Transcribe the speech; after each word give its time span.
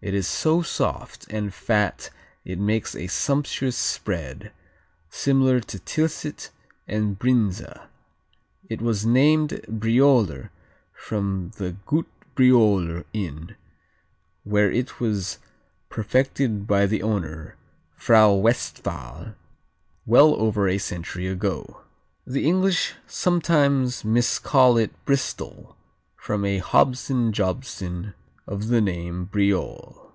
It 0.00 0.14
is 0.14 0.28
so 0.28 0.62
soft 0.62 1.26
and 1.28 1.52
fat 1.52 2.10
it 2.44 2.60
makes 2.60 2.94
a 2.94 3.08
sumptuous 3.08 3.76
spread, 3.76 4.52
similar 5.10 5.58
to 5.58 5.80
Tilsit 5.80 6.50
and 6.86 7.18
Brinza. 7.18 7.88
It 8.70 8.80
was 8.80 9.04
named 9.04 9.60
Brioler 9.68 10.50
from 10.92 11.50
the 11.56 11.74
"Gute 11.84 12.06
Brioler" 12.36 13.06
inn 13.12 13.56
where 14.44 14.70
it 14.70 15.00
was 15.00 15.40
perfected 15.88 16.64
by 16.68 16.86
the 16.86 17.02
owner, 17.02 17.56
Frau 17.96 18.34
Westphal, 18.34 19.34
well 20.06 20.34
over 20.40 20.68
a 20.68 20.78
century 20.78 21.26
ago. 21.26 21.80
The 22.24 22.46
English 22.46 22.94
sometimes 23.08 24.04
miscall 24.04 24.78
it 24.78 24.92
Bristol 25.04 25.76
from 26.14 26.44
a 26.44 26.58
Hobson 26.58 27.32
Jobson 27.32 28.14
of 28.50 28.68
the 28.68 28.80
name 28.80 29.28
Briol. 29.30 30.06